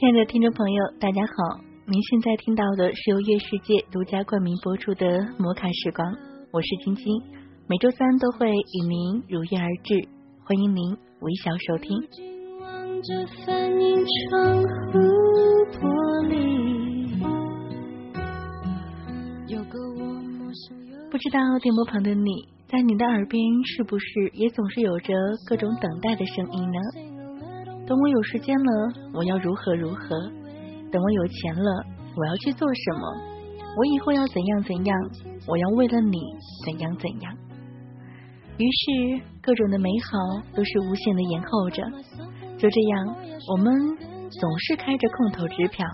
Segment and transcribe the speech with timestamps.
[0.00, 1.60] 亲爱的听众朋友，大家好！
[1.84, 6.10] 您现在听到的是由月世界独家冠名播出的《摩卡时光》，
[6.52, 7.04] 我是晶晶，
[7.68, 10.08] 每周三都会与您如约而至，
[10.42, 12.00] 欢迎您微笑收听。
[21.10, 25.12] 不知道电波旁的你在你的耳边是不是也总是有着
[25.46, 27.09] 各种等待的声音呢？
[27.90, 30.16] 等我有时间了，我要如何如何？
[30.92, 33.00] 等我有钱了，我要去做什么？
[33.76, 34.96] 我以后要怎样怎样？
[35.48, 36.20] 我要为了你
[36.64, 37.36] 怎样怎样？
[38.58, 41.82] 于是，各种的美好都是无限的延后着。
[42.58, 43.16] 就这样，
[43.48, 43.74] 我们
[44.30, 45.84] 总是开着空头支票，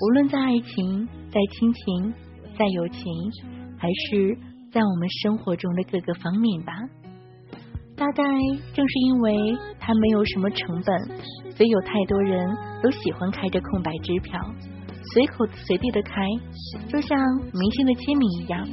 [0.00, 2.14] 无论在爱情、在亲情、
[2.58, 3.04] 在友情，
[3.76, 4.34] 还是
[4.72, 6.72] 在我们生活中的各个方面吧。
[7.96, 8.22] 大概
[8.72, 9.58] 正是因为
[9.88, 10.98] 它没有什么成本，
[11.56, 12.46] 所以有太多人
[12.82, 14.38] 都喜欢开着空白支票，
[15.14, 16.12] 随口随地的开，
[16.92, 17.18] 就像
[17.54, 18.68] 明星的签名一样。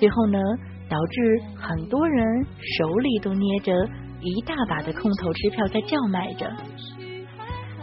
[0.00, 0.40] 最后呢，
[0.88, 2.44] 导致很多人
[2.78, 3.72] 手里都捏着
[4.20, 6.50] 一大把的空头支票在叫卖着。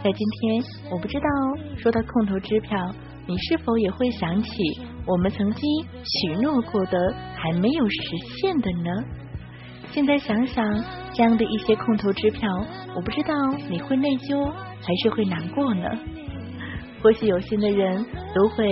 [0.04, 1.26] 在今天，我不知道
[1.78, 2.78] 说到空头支票，
[3.26, 4.50] 你是否也会想起
[5.06, 5.64] 我们曾经
[6.04, 7.96] 许诺过的还没有实
[8.42, 8.90] 现的呢？
[9.90, 10.62] 现在想想，
[11.14, 12.48] 这样的一些空头支票，
[12.94, 13.34] 我不知道
[13.68, 15.88] 你会内疚还是会难过呢？
[17.02, 18.66] 或许有心的人都会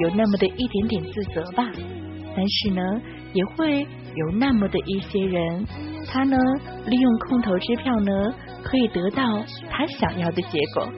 [0.00, 1.64] 有那么的一点点自责吧，
[2.36, 2.82] 但是呢，
[3.32, 3.80] 也会
[4.14, 5.66] 有那么的一些人，
[6.06, 6.36] 他呢
[6.86, 9.22] 利用空头支票呢，可以得到
[9.70, 10.88] 他想要的结果。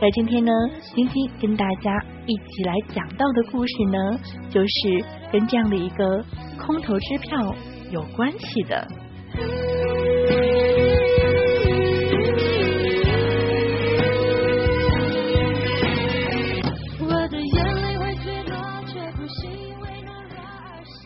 [0.00, 0.52] 在今天呢，
[0.94, 1.90] 晶晶跟大家
[2.26, 4.18] 一起来讲到的故事呢，
[4.50, 6.24] 就是跟这样的一个
[6.58, 7.54] 空头支票。
[7.90, 8.88] 有关系的。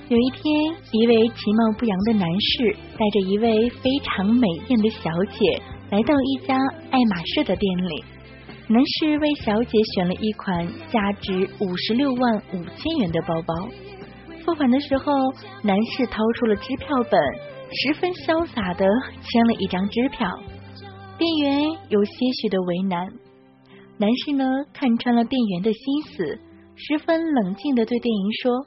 [0.08, 6.56] 有一天，一位其貌不扬的男士带着一位非常美艳的小姐来到一家
[6.90, 8.02] 爱马仕的店里。
[8.68, 13.54] 男士为小姐选了一款价值五十六万五千元的包包。
[14.46, 15.12] 付款的时候，
[15.62, 17.20] 男士掏出了支票本，
[17.70, 18.86] 十分潇洒的
[19.20, 20.26] 签了一张支票。
[21.18, 23.06] 店员有些许的为难，
[23.98, 26.38] 男士呢看穿了店员的心思，
[26.76, 28.66] 十分冷静的对店员说：“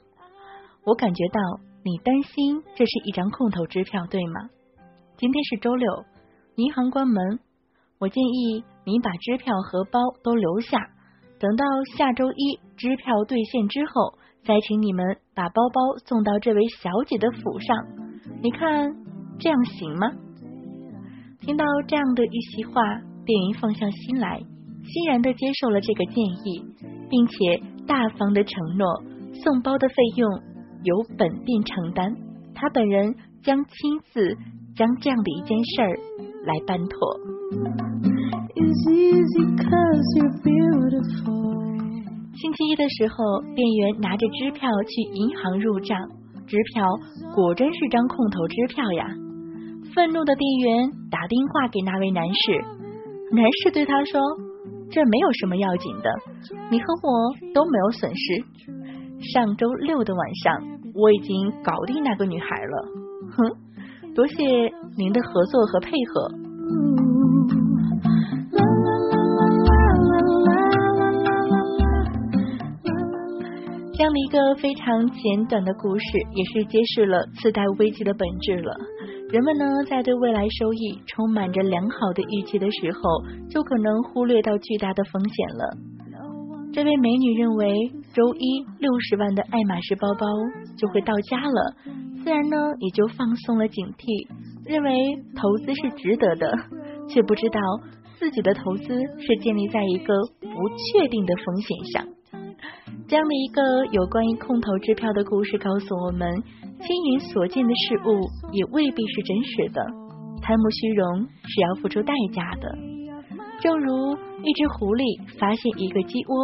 [0.84, 1.40] 我感觉到
[1.84, 4.50] 你担心这是一张空头支票，对吗？
[5.16, 6.04] 今天是周六，
[6.56, 7.38] 银行关门，
[7.98, 10.78] 我建议你把支票和包都留下，
[11.38, 11.64] 等到
[11.96, 17.86] 下周一支票兑现之后。”再请你们把包包送到这位小姐的府上，
[18.42, 18.92] 你看
[19.38, 20.10] 这样行吗？
[21.38, 22.82] 听到这样的一席话，
[23.24, 24.40] 店员放下心来，
[24.82, 26.64] 欣然的接受了这个建议，
[27.08, 29.04] 并且大方的承诺
[29.44, 30.28] 送包的费用
[30.84, 32.14] 由本店承担，
[32.54, 34.36] 他本人将亲自
[34.74, 35.90] 将这样的一件事儿
[36.44, 36.98] 来办妥。
[42.34, 45.98] 星期一的时候，店员拿着支票去银行入账，
[46.46, 46.84] 支票
[47.34, 49.06] 果真是张空头支票呀！
[49.94, 52.64] 愤怒的店员打电话给那位男士，
[53.30, 54.20] 男士对他说
[54.90, 56.10] ：“这没有什么要紧的，
[56.70, 58.44] 你和我都没有损失。
[59.32, 62.88] 上周六的晚上，我已经搞定那个女孩了。
[63.36, 63.56] 哼，
[64.14, 64.34] 多谢
[64.96, 66.30] 您的合作和配合。”
[73.94, 76.04] 这样的一个非常简短的故事，
[76.34, 78.74] 也是揭示了次贷危机的本质了。
[79.30, 83.00] 人们呢，在对未来收益充满着良好的预期的时候，
[83.48, 85.76] 就可能忽略到巨大的风险了。
[86.72, 90.26] 这位美女认为，周一六十万的爱马仕包包
[90.76, 91.74] 就会到家了，
[92.22, 94.28] 自然呢，也就放松了警惕，
[94.66, 94.92] 认为
[95.34, 96.52] 投资是值得的，
[97.08, 97.58] 却不知道
[98.18, 98.84] 自己的投资
[99.16, 102.04] 是建立在一个不确定的风险上。
[103.08, 106.28] 这样的一个有关于空头支票的故事，告诉我们，
[106.80, 108.20] 亲眼所见的事物
[108.52, 109.80] 也未必是真实的。
[110.40, 112.76] 贪慕虚荣是要付出代价的。
[113.60, 114.12] 正如
[114.42, 116.34] 一只狐狸发现一个鸡窝，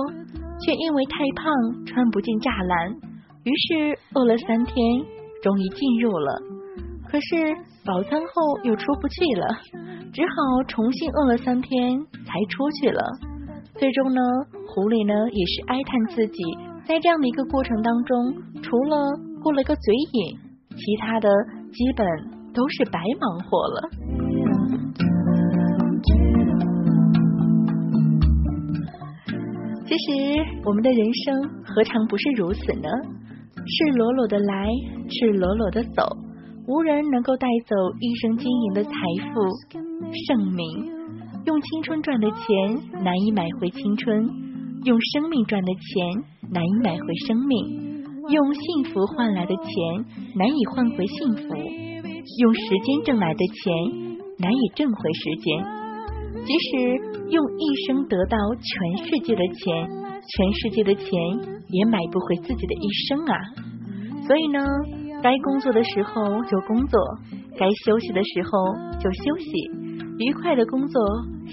[0.60, 2.94] 却因为太胖穿不进栅栏，
[3.44, 4.76] 于是饿了三天，
[5.42, 6.42] 终于进入了。
[7.08, 7.54] 可是
[7.86, 9.46] 饱餐后又出不去了，
[10.12, 13.02] 只好重新饿了三天才出去了。
[13.74, 14.20] 最终呢，
[14.66, 16.42] 狐狸呢也是哀叹自己
[16.86, 18.96] 在这样的一个过程当中，除了
[19.42, 20.36] 过了个嘴瘾，
[20.76, 21.28] 其他的
[21.72, 22.04] 基本
[22.52, 25.07] 都是白忙活了。
[29.88, 32.88] 其实我们的人生何尝不是如此呢？
[33.56, 34.68] 赤裸裸的来，
[35.08, 36.02] 赤裸裸的走，
[36.66, 39.78] 无人能够带走一生经营的财富、
[40.26, 40.92] 盛名。
[41.46, 44.28] 用青春赚的钱难以买回青春，
[44.84, 49.72] 用生命赚的钱难以买回生命，用幸福换来的钱
[50.36, 53.72] 难以换回幸福，用时间挣来的钱
[54.38, 55.64] 难以挣回时间。
[56.44, 61.06] 即使用一生得到全世界的钱，全世界的钱
[61.68, 63.34] 也买不回自己的一生啊！
[64.26, 64.60] 所以呢，
[65.22, 67.00] 该工作的时候就工作，
[67.56, 68.50] 该休息的时候
[68.98, 69.48] 就休息。
[70.18, 71.02] 愉快的工作，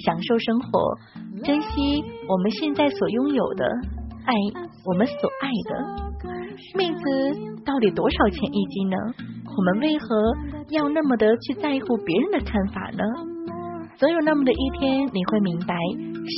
[0.04, 0.98] 享受生活，
[1.44, 3.66] 珍惜我们现在所拥有的，
[4.26, 4.34] 爱
[4.86, 6.06] 我们所爱的。
[6.76, 8.98] 妹子到底多少钱一斤呢？
[9.58, 10.36] 我们为何
[10.70, 13.35] 要那么的去在乎别人的看法呢？
[13.98, 15.74] 总有那么的一天，你会明白，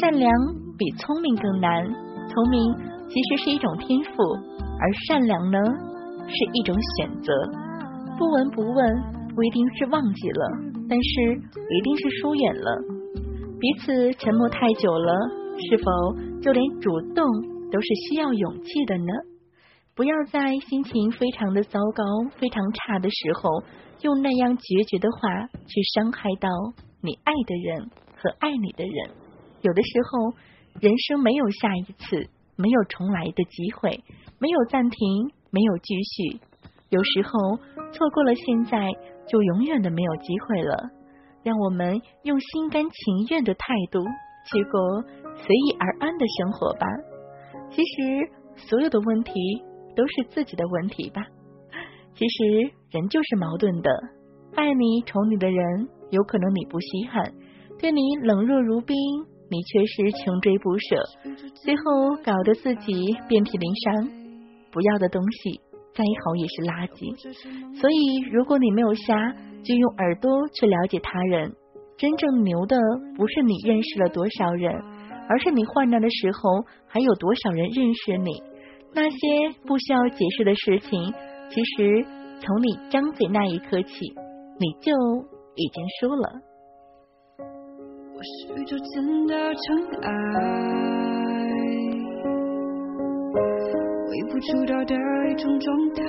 [0.02, 0.32] 善良
[0.78, 1.84] 比聪明更难。
[2.30, 2.62] 聪明
[3.10, 4.12] 其实是一种天赋，
[4.80, 5.58] 而善良呢，
[6.28, 7.34] 是一种选择。
[8.18, 9.18] 不闻不问。
[9.38, 10.48] 不一定是忘记了，
[10.90, 12.82] 但是一定是疏远了。
[13.60, 15.14] 彼此沉默太久了，
[15.70, 17.24] 是否就连主动
[17.72, 19.14] 都是需要勇气的呢？
[19.94, 22.04] 不要在心情非常的糟糕、
[22.40, 23.62] 非常差的时候，
[24.02, 26.50] 用那样决绝的话去伤害到
[27.02, 29.10] 你爱的人和爱你的人。
[29.62, 30.34] 有的时候，
[30.80, 34.04] 人生没有下一次，没有重来的机会，
[34.40, 36.40] 没有暂停，没有继续。
[36.90, 37.58] 有时候
[37.92, 38.92] 错过了现在。
[39.30, 40.90] 就永远的没有机会了。
[41.44, 44.80] 让我们用心甘情愿的态度去过
[45.36, 46.88] 随意而安的生活吧。
[47.70, 49.34] 其实所有的问题
[49.98, 51.28] 都是自己的问题吧。
[52.16, 53.92] 其实人就是矛盾的，
[54.56, 57.24] 爱你宠你的人，有可能你不稀罕；
[57.80, 58.96] 对你冷若如冰，
[59.50, 61.04] 你却是穷追不舍，
[61.64, 64.10] 最后搞得自己遍体鳞伤。
[64.72, 65.62] 不要的东西。
[65.98, 67.10] 再好也是垃圾，
[67.82, 69.34] 所以如果你没有瞎，
[69.64, 71.52] 就用耳朵去了解他人。
[71.98, 72.78] 真正牛的
[73.18, 74.72] 不是你认识了多少人，
[75.28, 78.44] 而是你患难的时候还有多少人认识你。
[78.94, 79.18] 那些
[79.66, 81.12] 不需要解释的事情，
[81.50, 82.06] 其实
[82.42, 84.14] 从你张嘴那一刻起，
[84.60, 84.94] 你就
[85.58, 86.30] 已经输了。
[87.40, 89.66] 我是宇宙间的尘
[90.04, 90.08] 埃。
[94.08, 94.94] 微不足道的
[95.30, 96.04] 一种状态，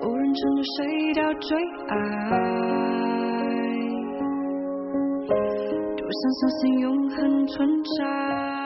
[0.00, 1.56] 无人称着谁的最
[1.88, 1.94] 爱，
[5.96, 8.61] 多想相信永恒存在。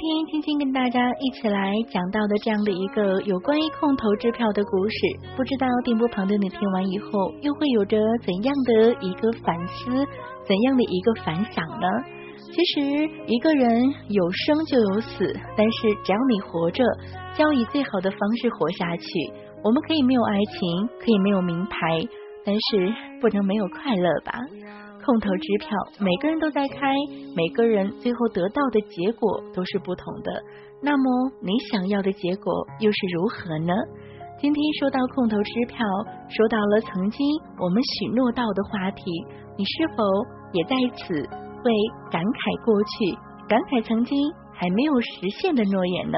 [0.00, 4.96] 今天青青跟大家一起来讲到的这样的一个有关于空头支票的故事，
[5.36, 7.10] 不知道电波旁的你听完以后
[7.42, 9.90] 又会有着怎样的一个反思，
[10.48, 11.86] 怎样的一个反响呢？
[12.48, 16.82] 其实一个人有生就有死，但是只要你活着，
[17.36, 19.04] 就要以最好的方式活下去。
[19.62, 22.00] 我们可以没有爱情，可以没有名牌，
[22.42, 24.32] 但是不能没有快乐吧？
[25.04, 26.94] 空头支票，每个人都在开，
[27.34, 30.30] 每个人最后得到的结果都是不同的。
[30.82, 33.72] 那么你想要的结果又是如何呢？
[34.40, 35.84] 今天说到空头支票，
[36.28, 37.26] 说到了曾经
[37.58, 39.04] 我们许诺到的话题，
[39.56, 40.04] 你是否
[40.52, 41.14] 也在此？
[41.62, 41.70] 会
[42.10, 43.12] 感慨过去，
[43.46, 44.16] 感慨曾经
[44.52, 46.16] 还没有实现的诺言呢。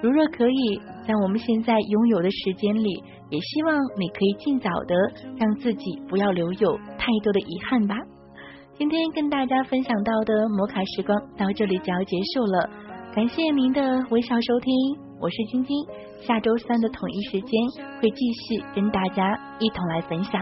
[0.00, 4.94] 如若可以，在我们现在拥有的时间里，也希望你可以尽早的
[5.36, 7.96] 让自己不要留有太多的遗憾吧。
[8.78, 12.70] 今天跟大家分享到的摩卡时光到这里就要结束了，
[13.12, 14.72] 感谢您的微笑收听，
[15.20, 15.84] 我是晶晶，
[16.20, 17.50] 下周三的统一时间
[18.00, 20.40] 会继续跟大家一同来分享。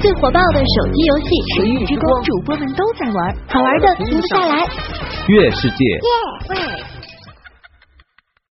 [0.00, 1.26] 最火爆的手机游戏
[1.60, 4.64] 《神域之光》，主播们都在玩，好玩的停不下来。
[5.28, 5.84] 月世界。